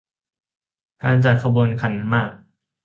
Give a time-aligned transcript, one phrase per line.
[1.03, 2.31] การจัดขบวนขันหมาก